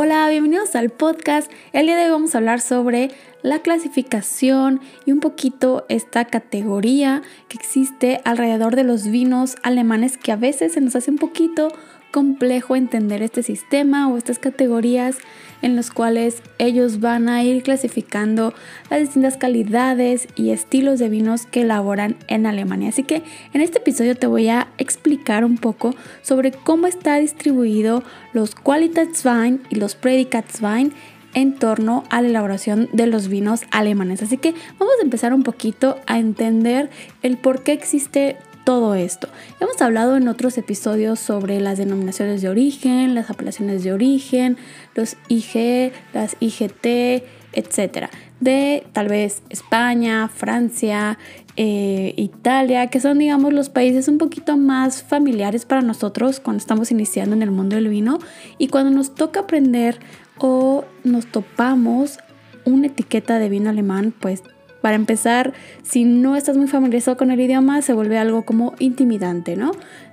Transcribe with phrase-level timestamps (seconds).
[0.00, 1.50] Hola, bienvenidos al podcast.
[1.72, 3.10] El día de hoy vamos a hablar sobre
[3.42, 10.30] la clasificación y un poquito esta categoría que existe alrededor de los vinos alemanes que
[10.30, 11.72] a veces se nos hace un poquito
[12.10, 15.16] complejo entender este sistema o estas categorías
[15.62, 18.54] en los cuales ellos van a ir clasificando
[18.90, 22.90] las distintas calidades y estilos de vinos que elaboran en Alemania.
[22.90, 23.22] Así que
[23.52, 29.62] en este episodio te voy a explicar un poco sobre cómo está distribuido los Qualitätswein
[29.70, 30.92] y los Prädikatswein
[31.34, 34.22] en torno a la elaboración de los vinos alemanes.
[34.22, 36.90] Así que vamos a empezar un poquito a entender
[37.22, 38.36] el por qué existe
[38.68, 39.28] todo esto.
[39.60, 44.58] Hemos hablado en otros episodios sobre las denominaciones de origen, las apelaciones de origen,
[44.94, 47.24] los IG, las IGT,
[47.54, 48.10] etcétera.
[48.40, 51.18] De tal vez España, Francia,
[51.56, 56.90] eh, Italia, que son, digamos, los países un poquito más familiares para nosotros cuando estamos
[56.90, 58.18] iniciando en el mundo del vino
[58.58, 59.98] y cuando nos toca aprender
[60.36, 62.18] o nos topamos
[62.66, 64.42] una etiqueta de vino alemán, pues
[64.80, 69.56] para empezar, si no estás muy familiarizado con el idioma, se vuelve algo como intimidante,
[69.56, 69.72] ¿no?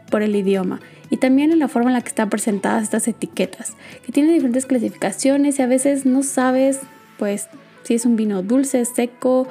[0.10, 0.80] Por el idioma.
[1.10, 4.66] Y también en la forma en la que están presentadas estas etiquetas, que tienen diferentes
[4.66, 6.80] clasificaciones y a veces no sabes,
[7.18, 7.48] pues,
[7.84, 9.48] si es un vino dulce, seco,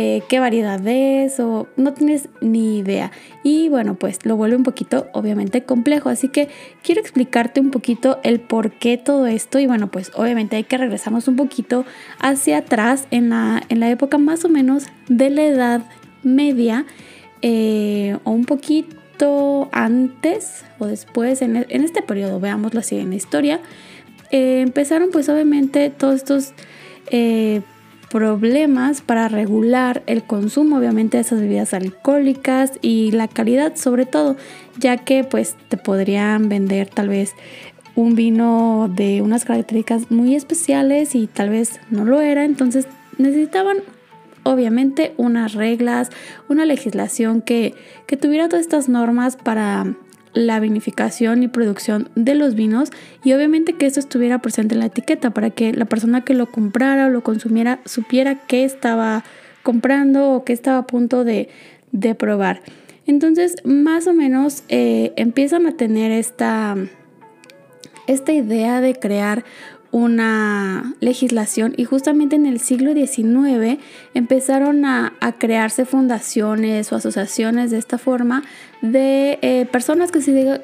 [0.00, 3.10] eh, qué variedad es o no tienes ni idea.
[3.42, 6.08] Y bueno, pues lo vuelve un poquito obviamente complejo.
[6.08, 6.48] Así que
[6.84, 9.58] quiero explicarte un poquito el por qué todo esto.
[9.58, 11.84] Y bueno, pues obviamente hay que regresarnos un poquito
[12.20, 15.82] hacia atrás en la, en la época más o menos de la edad
[16.22, 16.86] media
[17.42, 23.58] eh, o un poquito antes o después en, este periodo, veámoslo así en la historia.
[24.30, 26.52] Eh, empezaron pues obviamente todos estos
[28.10, 34.36] problemas para regular el consumo obviamente de esas bebidas alcohólicas y la calidad sobre todo,
[34.78, 37.34] ya que pues te podrían vender tal vez
[37.94, 42.86] un vino de unas características muy especiales y tal vez no lo era, entonces
[43.18, 43.78] necesitaban
[44.44, 46.10] obviamente unas reglas,
[46.48, 47.74] una legislación que,
[48.06, 49.94] que tuviera todas estas normas para
[50.34, 52.90] la vinificación y producción de los vinos
[53.24, 56.46] y obviamente que esto estuviera presente en la etiqueta para que la persona que lo
[56.46, 59.24] comprara o lo consumiera supiera qué estaba
[59.62, 61.48] comprando o qué estaba a punto de,
[62.18, 62.62] probar.
[63.06, 66.76] Entonces, más o menos eh, empiezan a tener esta,
[68.06, 69.44] esta idea de crear
[69.90, 73.78] una legislación y justamente en el siglo XIX
[74.14, 78.42] empezaron a, crearse fundaciones o asociaciones de esta forma
[78.82, 80.60] de, eh, personas que se,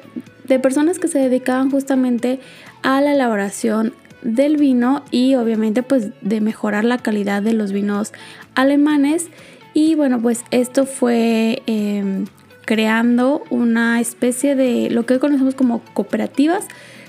[0.47, 2.39] de personas que se dedicaban justamente
[2.83, 8.11] a la elaboración del vino y obviamente pues de mejorar la calidad de los vinos
[8.55, 9.27] alemanes.
[9.73, 12.25] Y bueno pues esto fue em,
[12.65, 16.67] creando una especie de lo que hoy conocemos como cooperativas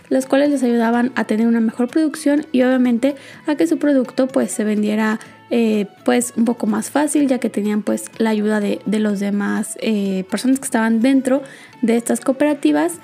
[0.09, 4.29] las cuales les ayudaban a tener una mejor producción y obviamente a que su producto
[4.29, 5.19] pues se vendiera
[5.49, 9.79] eh, pues un poco más fácil ya que tenían pues la ayuda de, los demás
[9.81, 11.43] eh, personas que estaban dentro
[11.83, 12.95] de estas cooperativas.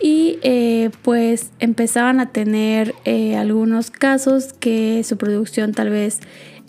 [0.00, 2.92] Y eh, pues empezaban a tener
[3.38, 6.18] algunos casos que su producción tal vez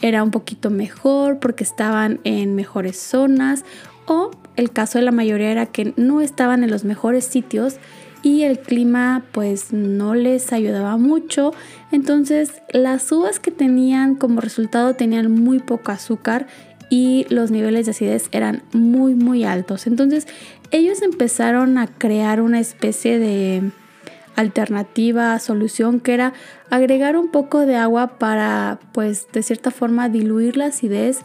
[0.04, 3.66] era un poquito mejor porque estaban en mejores zonas
[4.06, 7.78] o el caso de la mayoría era que no estaban en los mejores sitios
[8.24, 11.54] y el clima pues no les ayudaba mucho.
[11.92, 16.48] Entonces las uvas que tenían como resultado tenían muy poco azúcar
[16.90, 19.86] y los niveles de acidez eran muy muy altos.
[19.86, 20.26] Entonces
[20.72, 23.72] ellos empezaron a crear una especie de
[24.36, 26.34] alternativa, solución que era
[26.70, 31.20] agregar un poco de agua para pues de cierta forma diluir la acidez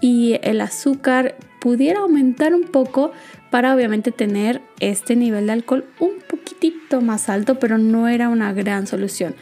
[0.00, 3.12] y el azúcar pudiera aumentar un poco
[3.50, 8.52] para obviamente tener este nivel de alcohol un poquitito más alto, pero no era una
[8.52, 9.36] gran solución.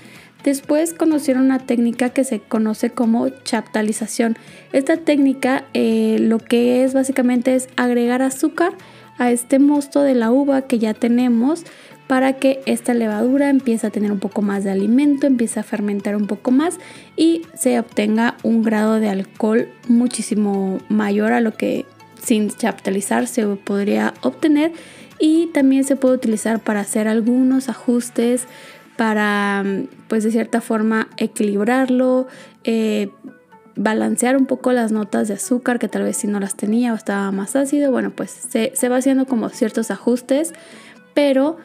[0.45, 4.37] Después conocieron una técnica que se conoce como chaptalización.
[4.73, 8.75] Esta técnica eh, lo que es básicamente es agregar azúcar
[9.17, 11.65] a este mosto de la uva que ya tenemos
[12.07, 16.17] para que esta levadura empiece a tener un poco más de alimento, empiece a fermentar
[16.17, 16.79] un poco más
[17.17, 21.87] y se obtenga un grado de alcohol muchísimo mayor a lo que
[22.31, 24.71] sin chaptalizar se podría obtener.
[25.19, 28.47] Y también se puede utilizar para hacer algunos ajustes
[28.97, 29.65] para
[30.07, 32.29] pues de cierta forma equilibrarlo
[32.63, 33.09] eh,
[33.75, 36.97] balancear un poco las notas de azúcar que tal vez si no las tenía o
[36.97, 40.53] estaba más ácido, bueno, pues se, se va haciendo como ciertos ajustes,
[41.15, 41.57] pero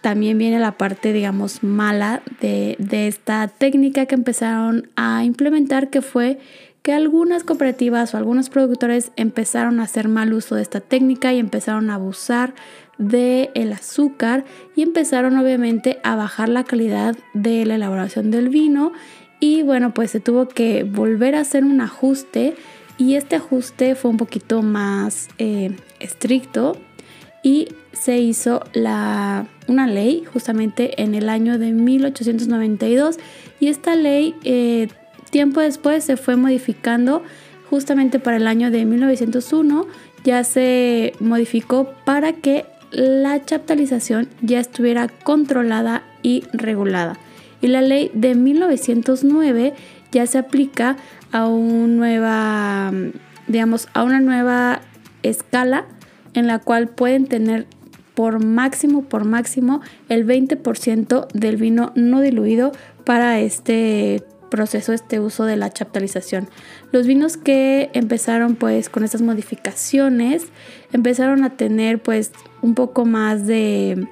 [0.00, 6.00] también viene la parte, digamos, mala de, de, esta técnica que empezaron a implementar, que
[6.00, 6.38] fue
[6.82, 11.38] que algunas cooperativas o algunos productores empezaron a hacer mal uso de esta técnica y
[11.38, 12.54] empezaron a abusar
[12.98, 14.44] del el azúcar
[14.76, 18.92] y empezaron obviamente a bajar la calidad de la elaboración del vino.
[19.40, 22.54] Y bueno pues se tuvo que volver a hacer un ajuste
[22.98, 26.76] y este ajuste fue un poquito más eh, estricto
[27.42, 33.18] y se hizo la, una ley justamente en el año de 1892
[33.58, 34.88] y esta ley eh,
[35.30, 37.22] tiempo después se fue modificando
[37.68, 39.86] justamente para el año de 1901
[40.24, 47.18] ya se modificó para que la chaptalización ya estuviera controlada y regulada.
[47.62, 49.74] Y la ley de 1909
[50.12, 50.96] ya se aplica
[51.30, 52.90] a, un nueva,
[53.46, 54.80] digamos, a una nueva
[55.22, 55.86] escala
[56.34, 57.66] en la cual pueden tener
[58.14, 62.72] por máximo, por máximo, el 20% del vino no diluido
[63.04, 66.48] para este proceso, este uso de la chaptalización.
[66.92, 70.44] Los vinos que empezaron pues con estas modificaciones
[70.92, 74.08] empezaron a tener pues un poco más de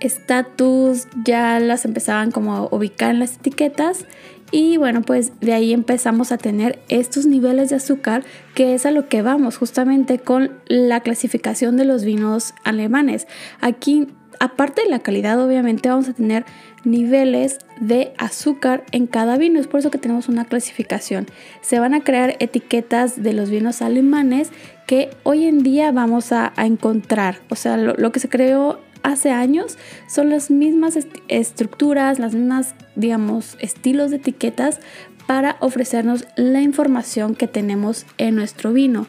[0.00, 4.04] estatus, ya las empezaban como a ubicar en las etiquetas
[4.52, 8.90] y bueno, pues de ahí empezamos a tener estos niveles de azúcar, que es a
[8.90, 13.26] lo que vamos justamente con la clasificación de los vinos alemanes.
[13.60, 14.08] Aquí,
[14.40, 16.44] aparte de la calidad, obviamente vamos a tener
[16.84, 19.58] niveles de azúcar en cada vino.
[19.58, 21.26] Es por eso que tenemos una clasificación.
[21.60, 24.50] Se van a crear etiquetas de los vinos alemanes
[24.86, 27.38] que hoy en día vamos a, encontrar.
[27.50, 29.78] O sea, lo, que se creó hace años
[30.08, 30.96] son las mismas
[31.28, 34.80] estructuras, las mismas, digamos, estilos de etiquetas
[35.26, 39.06] para ofrecernos la información que tenemos en nuestro vino.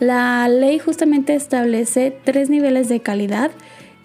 [0.00, 3.50] La ley justamente establece tres niveles de calidad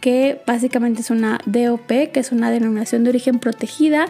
[0.01, 4.07] que básicamente es una DOP, que es una denominación de origen protegida.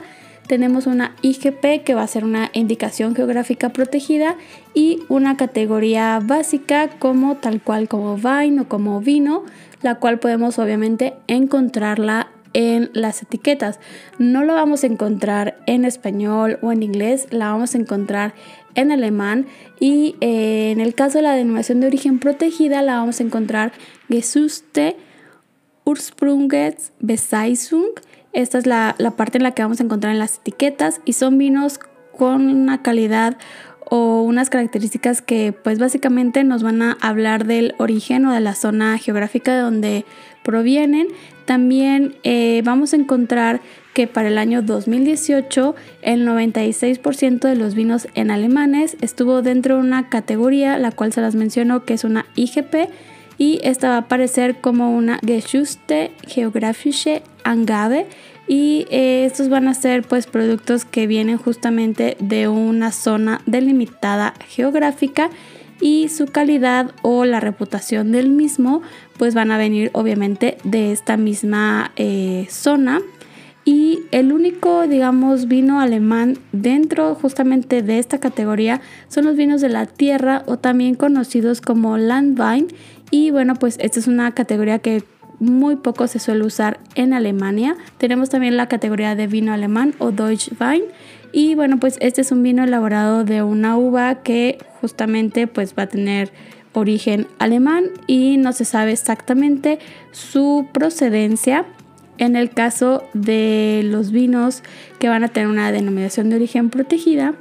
[0.47, 4.35] Tenemos una IGP, que va a ser una indicación geográfica protegida,
[4.73, 9.43] y una categoría básica como tal cual como vine o como vino,
[9.81, 13.79] la cual podemos obviamente encontrarla en las etiquetas.
[14.17, 18.33] No lo vamos a encontrar en español o en inglés, la vamos a encontrar
[18.75, 19.45] en alemán
[19.79, 23.73] y eh, en el caso de la denominación de origen protegida la vamos a encontrar
[24.09, 24.95] Gesuste
[25.85, 27.91] Ursprungsbezeichnung.
[28.33, 31.13] Esta es la, la parte en la que vamos a encontrar en las etiquetas y
[31.13, 31.79] son vinos
[32.17, 33.37] con una calidad
[33.89, 38.55] o unas características que pues básicamente nos van a hablar del origen o de la
[38.55, 40.05] zona geográfica de donde
[40.43, 41.07] provienen.
[41.45, 43.61] También eh, vamos a encontrar
[43.93, 49.81] que para el año 2018 el 96% de los vinos en alemanes estuvo dentro de
[49.81, 52.89] una categoría, la cual se las menciono que es una IGP
[53.37, 58.07] y esta va a aparecer como una Geschuste Geografische Angabe
[58.47, 64.33] y eh, estos van a ser pues productos que vienen justamente de una zona delimitada
[64.47, 65.29] geográfica
[65.81, 68.81] y su calidad o la reputación del mismo
[69.17, 73.01] pues van a venir obviamente de esta misma eh, zona
[73.67, 79.69] y el único, digamos, vino alemán dentro justamente de esta categoría son los vinos de
[79.69, 82.67] la tierra o también conocidos como Landwein.
[83.17, 85.01] Y bueno, pues esta es una categoría que
[85.39, 87.77] muy poco se suele usar en Alemania.
[87.97, 90.83] Tenemos también la categoría de vino alemán o Deutsch Wein.
[91.31, 95.83] Y bueno, pues este es un vino elaborado de una uva que justamente pues va
[95.83, 96.33] a tener
[96.73, 99.79] origen alemán y no se sabe exactamente
[100.11, 101.65] su procedencia
[102.17, 104.61] en el caso de los vinos
[104.99, 107.35] que van a tener una denominación de origen protegida,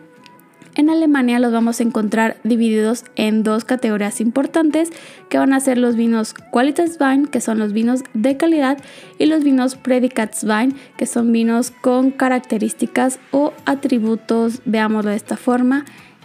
[0.74, 4.90] en Alemania los vamos a encontrar divididos en dos categorías importantes
[5.28, 8.78] que van a ser los vinos Qualitätswein, que son los vinos de calidad,
[9.18, 15.84] y los vinos Predikatswein, que son vinos con características o atributos, veámoslo de esta forma,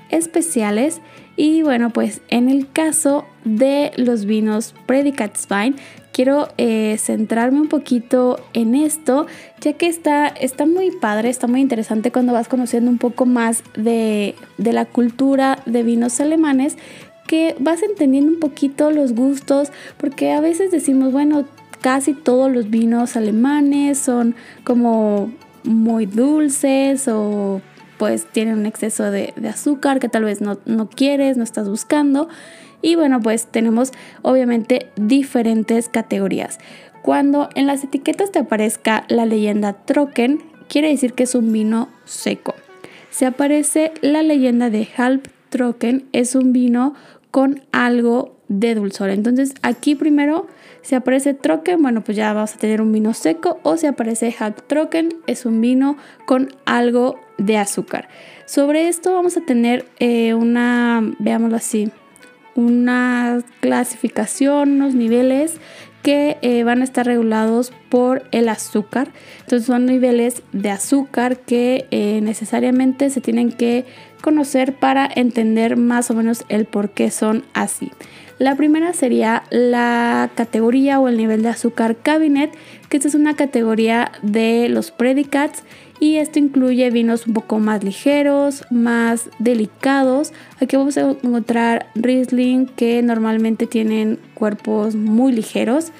[0.10, 1.02] especiales.
[1.36, 5.76] Y bueno, pues en el caso de los vinos Predikatswein,
[6.20, 9.26] quiero eh, centrarme un poquito en esto,
[9.62, 13.64] ya que está, está muy padre, está muy interesante cuando vas conociendo un poco más
[13.78, 16.78] de, de la cultura de vinos alemanes,
[17.26, 21.46] que vas entendiendo un poquito los gustos, porque a veces decimos, bueno,
[21.80, 24.36] casi todos los vinos alemanes son
[24.66, 25.32] como
[25.64, 27.62] muy dulces o
[27.98, 31.70] pues tienen un exceso de, de azúcar que tal vez no, no quieres, no estás
[31.70, 32.28] buscando.
[32.82, 36.60] Y bueno, pues tenemos obviamente diferentes categorías.
[37.02, 41.90] Cuando en las etiquetas te aparezca la leyenda Trocken, quiere decir que es un vino
[42.06, 42.56] seco.
[43.10, 46.94] se aparece la leyenda de Halbtrocken, es un vino
[47.32, 49.10] con algo de dulzor.
[49.10, 50.48] Entonces aquí primero
[50.82, 53.60] si aparece Trocken, bueno, pues ya vas a tener un vino seco.
[53.64, 54.36] O si aparece
[54.68, 58.08] Trocken, es un vino con algo de azúcar.
[58.46, 61.92] Sobre esto vamos a tener eh, una, veámoslo así,
[62.60, 65.60] una clasificación, unos niveles
[66.04, 69.10] que eh, van a estar regulados por el azúcar.
[69.42, 73.86] Entonces son niveles de azúcar que eh, necesariamente se tienen que
[74.22, 77.92] conocer para entender más o menos el por qué son así.
[78.38, 82.52] La primera sería la categoría o el nivel de azúcar cabinet,
[82.90, 85.64] que esta es una categoría de los predicats
[86.00, 90.34] y esto incluye vinos un poco más ligeros, más delicados.
[90.60, 95.92] Aquí vamos a encontrar Riesling que normalmente tienen cuerpos muy ligeros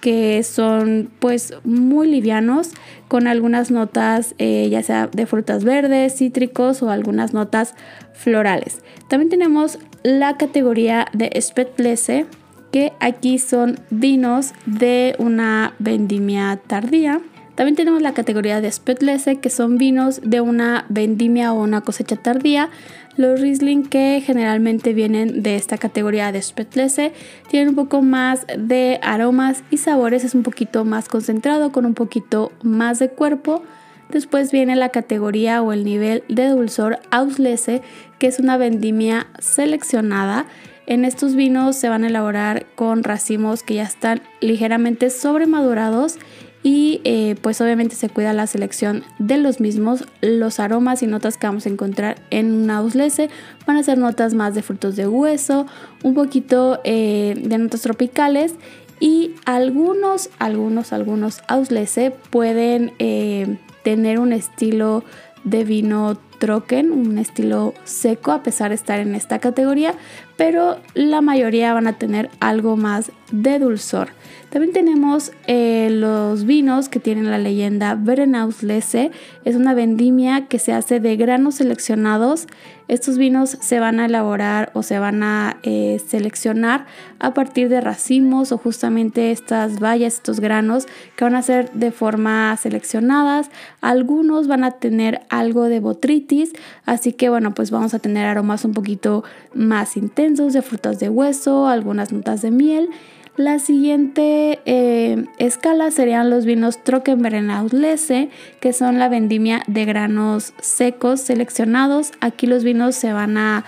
[0.00, 2.70] que son pues muy livianos
[3.08, 7.74] con algunas notas eh, ya sea de frutas verdes, cítricos o algunas notas
[8.12, 8.80] florales.
[9.08, 12.26] También tenemos la categoría de Spätlese
[12.72, 17.20] que aquí son vinos de una vendimia tardía.
[17.56, 22.16] También tenemos la categoría de Spätlese que son vinos de una vendimia o una cosecha
[22.16, 22.68] tardía.
[23.16, 27.14] Los Riesling que generalmente vienen de esta categoría de Spätlese
[27.48, 31.94] tienen un poco más de aromas y sabores, es un poquito más concentrado con un
[31.94, 33.62] poquito más de cuerpo.
[34.10, 37.80] Después viene la categoría o el nivel de dulzor Auslese,
[38.18, 40.44] que es una vendimia seleccionada.
[40.86, 46.18] En estos vinos se van a elaborar con racimos que ya están ligeramente sobremadurados
[46.62, 50.04] y eh, pues obviamente se cuida la selección de los mismos.
[50.20, 53.30] Los aromas y notas que vamos a encontrar en un auslese
[53.66, 55.66] van a ser notas más de frutos de hueso,
[56.02, 58.54] un poquito eh, de notas tropicales
[58.98, 65.04] y algunos, algunos, algunos auslese pueden eh, tener un estilo
[65.46, 69.94] de vino troquen, un estilo seco a pesar de estar en esta categoría,
[70.36, 74.08] pero la mayoría van a tener algo más de dulzor.
[74.50, 79.10] También tenemos eh, los vinos que tienen la leyenda Berenauslese.
[79.44, 82.46] Es una vendimia que se hace de granos seleccionados.
[82.86, 86.86] Estos vinos se van a elaborar o se van a eh, seleccionar
[87.18, 90.86] a partir de racimos o justamente estas bayas, estos granos
[91.16, 93.50] que van a ser de forma seleccionadas.
[93.80, 96.52] Algunos van a tener algo de botritis,
[96.84, 101.08] así que bueno, pues vamos a tener aromas un poquito más intensos de frutas de
[101.08, 102.90] hueso, algunas notas de miel
[103.36, 111.20] la siguiente eh, escala serían los vinos Trockenbeerenauslese, que son la vendimia de granos secos
[111.20, 112.12] seleccionados.
[112.20, 113.64] Aquí los vinos se van a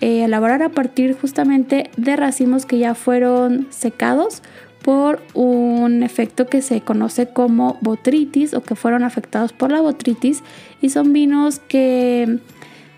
[0.00, 4.42] eh, elaborar a partir justamente de racimos que ya fueron secados
[4.82, 10.42] por un efecto que se conoce como botritis o que fueron afectados por la botritis
[10.80, 12.40] y son vinos que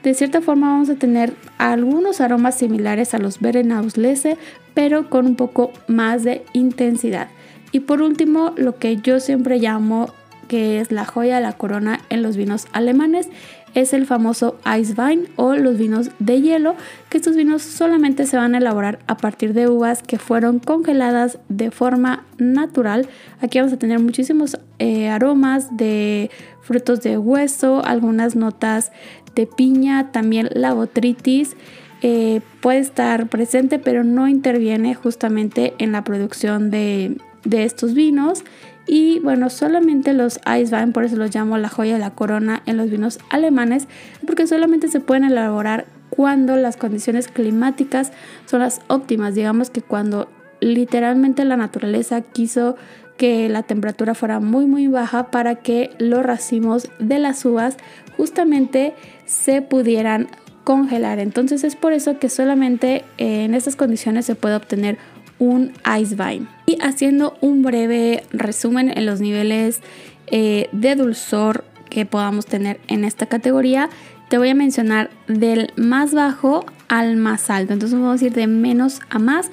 [0.04, 4.36] de cierta forma vamos a tener algunos aromas similares a los Berenauslese,
[4.74, 7.28] pero con un poco más de intensidad.
[7.72, 10.12] Y por último, lo que yo siempre llamo
[10.46, 13.30] que es la joya de la corona en los vinos alemanes
[13.74, 16.76] es el famoso Eiswein o los vinos de hielo,
[17.08, 21.38] que estos vinos solamente se van a elaborar a partir de uvas que fueron congeladas
[21.48, 23.08] de forma natural.
[23.40, 26.30] Aquí vamos a tener muchísimos eh, aromas de
[26.62, 28.92] frutos de hueso, algunas notas
[29.34, 31.56] de piña, también la botritis.
[32.02, 37.16] Eh, puede estar presente, pero no interviene justamente en la producción de,
[37.50, 38.44] estos vinos.
[38.86, 42.76] Y bueno, solamente los Eiswein, por eso los llamo la joya de la corona en
[42.76, 43.88] los vinos alemanes,
[44.26, 48.12] porque solamente se pueden elaborar cuando las condiciones climáticas
[48.44, 49.34] son las óptimas.
[49.34, 50.28] Digamos que cuando
[50.60, 52.76] literalmente la naturaleza quiso
[53.16, 57.76] que la temperatura fuera muy muy baja para que los racimos de las uvas
[58.16, 58.94] justamente
[59.26, 60.28] se pudieran
[60.64, 61.18] congelar.
[61.18, 64.98] Entonces es por eso que solamente eh, en estas condiciones se puede obtener
[65.38, 66.46] un ice vine.
[66.66, 69.80] Y haciendo un breve resumen en los niveles
[70.28, 73.90] eh, de dulzor que podamos tener en esta categoría,
[74.28, 77.72] te voy a mencionar del más bajo al más alto.
[77.72, 79.50] Entonces vamos a ir de menos a más.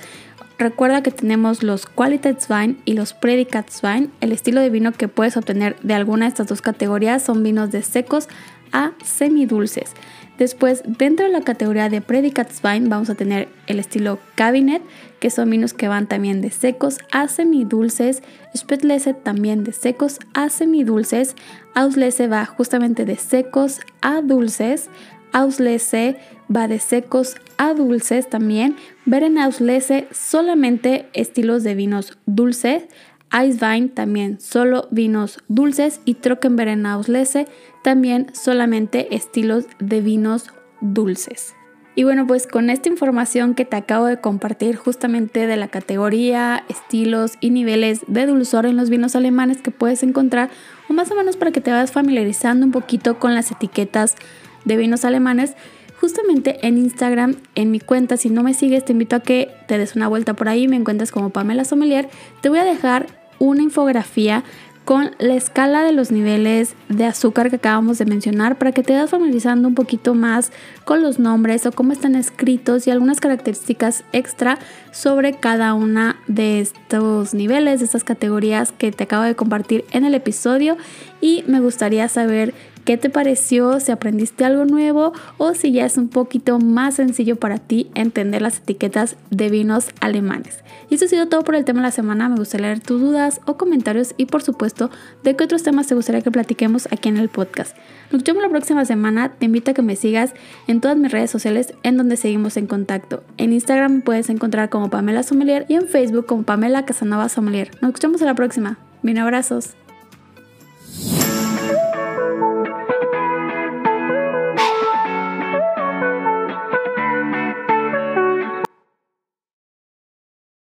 [0.57, 4.11] Recuerda que tenemos los Qualitätswein y los Predicatswein.
[4.21, 7.71] El estilo de vino que puedes obtener de alguna de estas dos categorías son vinos
[7.71, 8.29] de secos
[8.71, 9.93] a semidulces.
[10.41, 14.81] Después, dentro de la categoría de Predicatswein vamos a tener el estilo Cabinet,
[15.19, 18.23] que son vinos que van también de secos a semidulces.
[18.57, 21.35] Spätlese también de secos a semidulces.
[21.75, 24.89] Auslese va justamente de secos a dulces.
[25.31, 26.17] Auslese
[26.53, 28.75] va de secos a dulces también.
[29.05, 32.85] Berenauslese solamente estilos de vinos dulces.
[33.31, 37.47] Eiswein también solo vinos dulces y Trockenbeerenauslese
[37.83, 41.55] también solamente estilos de vinos dulces.
[41.93, 46.63] Y bueno, pues con esta información que te acabo de compartir justamente de la categoría,
[46.69, 50.49] estilos y niveles de dulzor en los vinos alemanes que puedes encontrar,
[50.89, 54.15] o más o menos para que te vayas familiarizando un poquito con las etiquetas
[54.63, 55.55] de vinos alemanes,
[55.99, 59.77] justamente en Instagram, en mi cuenta, si no me sigues, te invito a que te
[59.77, 62.09] des una vuelta por ahí, me encuentres como Pamela Sommelier,
[62.41, 64.43] te voy a dejar una infografía
[64.85, 68.93] con la escala de los niveles de azúcar que acabamos de mencionar para que te
[68.93, 70.51] vayas familiarizando un poquito más
[70.85, 74.59] con los nombres o cómo están escritos y algunas características extra
[74.91, 80.05] sobre cada una de estos niveles, de estas categorías que te acabo de compartir en
[80.05, 80.77] el episodio.
[81.19, 82.53] Y me gustaría saber
[82.85, 87.35] qué te pareció, si aprendiste algo nuevo o si ya es un poquito más sencillo
[87.37, 90.63] para ti entender las etiquetas de vinos alemanes.
[90.89, 92.29] Y eso ha sido todo por el tema de la semana.
[92.29, 94.89] Me gustaría leer tus dudas o comentarios y por supuesto
[95.23, 97.75] de qué otros temas te gustaría que platiquemos aquí en el podcast.
[98.05, 99.29] Nos escuchamos la próxima semana.
[99.29, 100.33] Te invito a que me sigas
[100.67, 103.23] en todas mis redes sociales en donde seguimos en contacto.
[103.37, 107.71] En Instagram puedes encontrar como Pamela Sommelier y en Facebook como Pamela Casanova Sommelier.
[107.81, 108.77] Nos escuchamos en la próxima.
[109.01, 109.75] Bien abrazos.